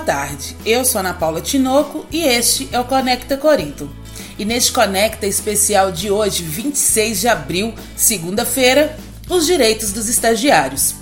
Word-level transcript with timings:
tarde. 0.00 0.56
Eu 0.64 0.84
sou 0.84 1.00
Ana 1.00 1.14
Paula 1.14 1.40
Tinoco 1.40 2.06
e 2.10 2.22
este 2.22 2.68
é 2.72 2.80
o 2.80 2.84
Conecta 2.84 3.36
Corinto. 3.36 3.90
E 4.38 4.44
neste 4.44 4.72
Conecta 4.72 5.26
especial 5.26 5.90
de 5.90 6.10
hoje, 6.10 6.42
26 6.42 7.20
de 7.20 7.28
abril, 7.28 7.74
segunda-feira, 7.96 8.96
os 9.28 9.46
direitos 9.46 9.92
dos 9.92 10.08
estagiários. 10.08 10.94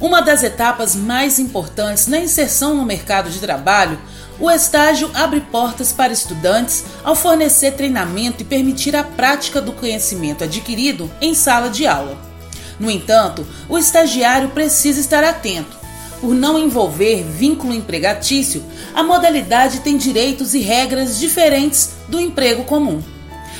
Uma 0.00 0.20
das 0.20 0.42
etapas 0.42 0.94
mais 0.94 1.38
importantes 1.38 2.06
na 2.06 2.18
inserção 2.18 2.74
no 2.74 2.84
mercado 2.84 3.30
de 3.30 3.38
trabalho, 3.38 3.98
o 4.38 4.50
estágio 4.50 5.10
abre 5.14 5.40
portas 5.40 5.92
para 5.92 6.12
estudantes 6.12 6.84
ao 7.02 7.14
fornecer 7.14 7.72
treinamento 7.72 8.42
e 8.42 8.44
permitir 8.44 8.94
a 8.94 9.02
prática 9.02 9.60
do 9.60 9.72
conhecimento 9.72 10.44
adquirido 10.44 11.10
em 11.20 11.34
sala 11.34 11.70
de 11.70 11.86
aula. 11.86 12.18
No 12.78 12.90
entanto, 12.90 13.46
o 13.68 13.78
estagiário 13.78 14.50
precisa 14.50 15.00
estar 15.00 15.24
atento. 15.24 15.85
Por 16.20 16.34
não 16.34 16.58
envolver 16.58 17.22
vínculo 17.22 17.74
empregatício, 17.74 18.64
a 18.94 19.02
modalidade 19.02 19.80
tem 19.80 19.96
direitos 19.96 20.54
e 20.54 20.60
regras 20.60 21.18
diferentes 21.18 21.90
do 22.08 22.18
emprego 22.18 22.64
comum. 22.64 23.02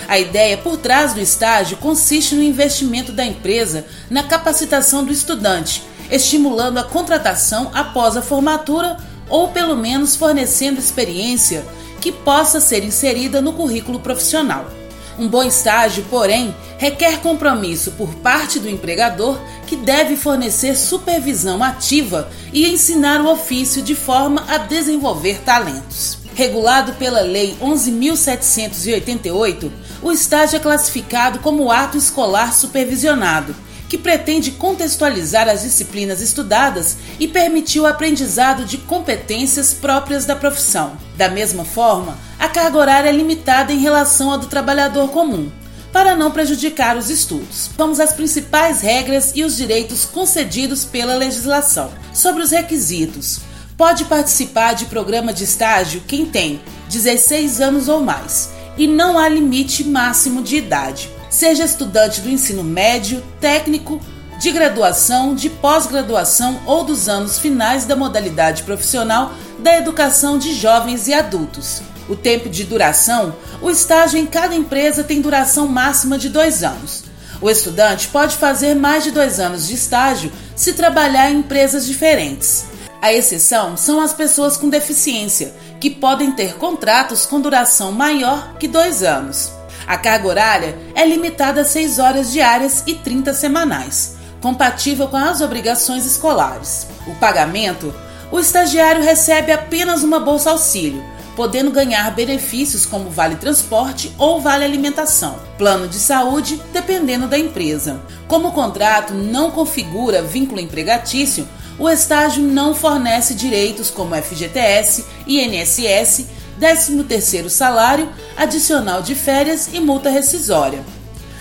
A 0.08 0.18
ideia 0.18 0.56
por 0.56 0.76
trás 0.76 1.12
do 1.12 1.20
estágio 1.20 1.76
consiste 1.78 2.34
no 2.34 2.42
investimento 2.42 3.12
da 3.12 3.24
empresa 3.24 3.84
na 4.08 4.22
capacitação 4.22 5.04
do 5.04 5.12
estudante, 5.12 5.82
estimulando 6.10 6.78
a 6.78 6.84
contratação 6.84 7.70
após 7.74 8.16
a 8.16 8.22
formatura 8.22 8.96
ou 9.28 9.48
pelo 9.48 9.76
menos 9.76 10.14
fornecendo 10.14 10.78
experiência 10.78 11.64
que 12.00 12.12
possa 12.12 12.60
ser 12.60 12.84
inserida 12.84 13.40
no 13.40 13.52
currículo 13.52 13.98
profissional. 13.98 14.70
Um 15.18 15.28
bom 15.28 15.42
estágio, 15.42 16.04
porém, 16.10 16.54
requer 16.76 17.20
compromisso 17.20 17.92
por 17.92 18.14
parte 18.16 18.58
do 18.58 18.68
empregador 18.68 19.40
que 19.66 19.76
deve 19.76 20.14
fornecer 20.16 20.76
supervisão 20.76 21.62
ativa 21.62 22.28
e 22.52 22.70
ensinar 22.70 23.22
o 23.22 23.30
ofício 23.30 23.80
de 23.80 23.94
forma 23.94 24.44
a 24.46 24.58
desenvolver 24.58 25.40
talentos. 25.40 26.18
Regulado 26.34 26.92
pela 26.94 27.20
Lei 27.22 27.56
11.788, 27.62 29.70
o 30.02 30.12
estágio 30.12 30.56
é 30.56 30.60
classificado 30.60 31.38
como 31.38 31.72
ato 31.72 31.96
escolar 31.96 32.52
supervisionado 32.52 33.56
que 33.88 33.96
pretende 33.96 34.52
contextualizar 34.52 35.48
as 35.48 35.62
disciplinas 35.62 36.20
estudadas 36.20 36.96
e 37.20 37.28
permitir 37.28 37.80
o 37.80 37.86
aprendizado 37.86 38.64
de 38.64 38.78
competências 38.78 39.72
próprias 39.72 40.24
da 40.24 40.34
profissão. 40.34 40.96
Da 41.16 41.28
mesma 41.28 41.64
forma, 41.64 42.18
a 42.38 42.48
carga 42.48 42.78
horária 42.78 43.08
é 43.08 43.12
limitada 43.12 43.72
em 43.72 43.78
relação 43.78 44.32
à 44.32 44.36
do 44.36 44.46
trabalhador 44.46 45.08
comum, 45.10 45.50
para 45.92 46.16
não 46.16 46.30
prejudicar 46.30 46.96
os 46.96 47.08
estudos. 47.08 47.70
Vamos 47.76 48.00
às 48.00 48.12
principais 48.12 48.80
regras 48.80 49.32
e 49.34 49.44
os 49.44 49.56
direitos 49.56 50.04
concedidos 50.04 50.84
pela 50.84 51.14
legislação. 51.14 51.90
Sobre 52.12 52.42
os 52.42 52.50
requisitos, 52.50 53.40
pode 53.76 54.04
participar 54.04 54.74
de 54.74 54.86
programa 54.86 55.32
de 55.32 55.44
estágio 55.44 56.02
quem 56.06 56.26
tem 56.26 56.60
16 56.90 57.60
anos 57.60 57.88
ou 57.88 58.00
mais, 58.00 58.50
e 58.76 58.86
não 58.86 59.18
há 59.18 59.28
limite 59.28 59.84
máximo 59.84 60.42
de 60.42 60.56
idade 60.56 61.15
seja 61.36 61.64
estudante 61.64 62.22
do 62.22 62.30
ensino 62.30 62.64
médio, 62.64 63.22
técnico, 63.38 64.00
de 64.40 64.50
graduação, 64.50 65.34
de 65.34 65.50
pós-graduação 65.50 66.58
ou 66.64 66.82
dos 66.82 67.10
anos 67.10 67.38
finais 67.38 67.84
da 67.84 67.94
modalidade 67.94 68.62
profissional 68.62 69.34
da 69.58 69.76
educação 69.76 70.38
de 70.38 70.54
jovens 70.54 71.08
e 71.08 71.12
adultos. 71.12 71.82
O 72.08 72.16
tempo 72.16 72.48
de 72.48 72.64
duração, 72.64 73.36
o 73.60 73.70
estágio 73.70 74.18
em 74.18 74.24
cada 74.24 74.54
empresa 74.54 75.04
tem 75.04 75.20
duração 75.20 75.68
máxima 75.68 76.16
de 76.16 76.30
dois 76.30 76.64
anos. 76.64 77.04
O 77.42 77.50
estudante 77.50 78.08
pode 78.08 78.36
fazer 78.36 78.74
mais 78.74 79.04
de 79.04 79.10
dois 79.10 79.38
anos 79.38 79.66
de 79.66 79.74
estágio 79.74 80.32
se 80.54 80.72
trabalhar 80.72 81.30
em 81.30 81.40
empresas 81.40 81.84
diferentes. 81.84 82.64
A 83.02 83.12
exceção 83.12 83.76
são 83.76 84.00
as 84.00 84.14
pessoas 84.14 84.56
com 84.56 84.70
deficiência, 84.70 85.52
que 85.78 85.90
podem 85.90 86.32
ter 86.32 86.54
contratos 86.54 87.26
com 87.26 87.42
duração 87.42 87.92
maior 87.92 88.56
que 88.58 88.66
dois 88.66 89.02
anos. 89.02 89.55
A 89.86 89.96
carga 89.96 90.26
horária 90.26 90.78
é 90.94 91.06
limitada 91.06 91.60
a 91.60 91.64
6 91.64 91.98
horas 91.98 92.32
diárias 92.32 92.82
e 92.86 92.94
30 92.94 93.32
semanais, 93.32 94.16
compatível 94.40 95.06
com 95.06 95.16
as 95.16 95.40
obrigações 95.40 96.04
escolares. 96.04 96.88
O 97.06 97.14
pagamento: 97.14 97.94
o 98.32 98.40
estagiário 98.40 99.02
recebe 99.02 99.52
apenas 99.52 100.02
uma 100.02 100.18
bolsa 100.18 100.50
auxílio, 100.50 101.04
podendo 101.36 101.70
ganhar 101.70 102.10
benefícios 102.12 102.84
como 102.84 103.10
vale 103.10 103.36
transporte 103.36 104.12
ou 104.18 104.40
vale 104.40 104.64
alimentação, 104.64 105.36
plano 105.56 105.86
de 105.86 105.98
saúde, 105.98 106.60
dependendo 106.72 107.28
da 107.28 107.38
empresa. 107.38 108.00
Como 108.26 108.48
o 108.48 108.52
contrato 108.52 109.14
não 109.14 109.52
configura 109.52 110.22
vínculo 110.22 110.60
empregatício, 110.60 111.46
o 111.78 111.88
estágio 111.88 112.42
não 112.42 112.74
fornece 112.74 113.34
direitos 113.34 113.90
como 113.90 114.16
FGTS, 114.16 115.04
INSS 115.26 116.26
13º 116.60 117.48
salário, 117.48 118.08
adicional 118.36 119.02
de 119.02 119.14
férias 119.14 119.68
e 119.72 119.80
multa 119.80 120.10
rescisória. 120.10 120.84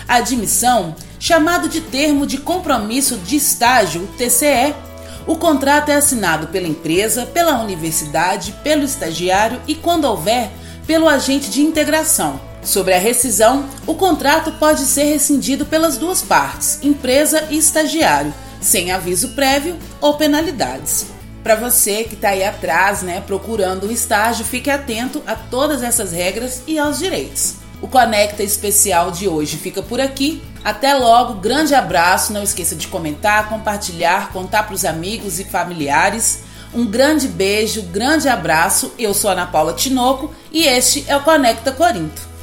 A 0.08 0.16
admissão, 0.16 0.94
chamado 1.18 1.68
de 1.68 1.80
termo 1.80 2.26
de 2.26 2.38
compromisso 2.38 3.16
de 3.16 3.36
estágio, 3.36 4.08
TCE, 4.18 4.74
o 5.26 5.36
contrato 5.36 5.90
é 5.90 5.96
assinado 5.96 6.46
pela 6.48 6.68
empresa, 6.68 7.26
pela 7.26 7.60
universidade, 7.60 8.54
pelo 8.62 8.84
estagiário 8.84 9.60
e, 9.66 9.74
quando 9.74 10.04
houver, 10.04 10.50
pelo 10.86 11.08
agente 11.08 11.50
de 11.50 11.62
integração. 11.62 12.40
Sobre 12.62 12.94
a 12.94 12.98
rescisão, 12.98 13.68
o 13.86 13.94
contrato 13.94 14.52
pode 14.52 14.82
ser 14.82 15.04
rescindido 15.04 15.66
pelas 15.66 15.96
duas 15.96 16.22
partes, 16.22 16.78
empresa 16.82 17.44
e 17.50 17.58
estagiário, 17.58 18.32
sem 18.60 18.92
aviso 18.92 19.30
prévio 19.30 19.76
ou 20.00 20.14
penalidades. 20.14 21.06
Para 21.46 21.54
você 21.54 22.02
que 22.02 22.14
está 22.14 22.30
aí 22.30 22.42
atrás, 22.42 23.02
né, 23.02 23.22
procurando 23.24 23.86
um 23.86 23.90
estágio, 23.92 24.44
fique 24.44 24.68
atento 24.68 25.22
a 25.24 25.36
todas 25.36 25.80
essas 25.80 26.10
regras 26.10 26.62
e 26.66 26.76
aos 26.76 26.98
direitos. 26.98 27.54
O 27.80 27.86
Conecta 27.86 28.42
especial 28.42 29.12
de 29.12 29.28
hoje 29.28 29.56
fica 29.56 29.80
por 29.80 30.00
aqui. 30.00 30.42
Até 30.64 30.92
logo, 30.92 31.34
grande 31.34 31.72
abraço. 31.72 32.32
Não 32.32 32.42
esqueça 32.42 32.74
de 32.74 32.88
comentar, 32.88 33.48
compartilhar, 33.48 34.32
contar 34.32 34.64
para 34.64 34.74
os 34.74 34.84
amigos 34.84 35.38
e 35.38 35.44
familiares. 35.44 36.40
Um 36.74 36.84
grande 36.84 37.28
beijo, 37.28 37.80
grande 37.80 38.28
abraço. 38.28 38.92
Eu 38.98 39.14
sou 39.14 39.30
Ana 39.30 39.46
Paula 39.46 39.72
Tinoco 39.72 40.34
e 40.50 40.64
este 40.64 41.04
é 41.06 41.16
o 41.16 41.22
Conecta 41.22 41.70
Corinto. 41.70 42.35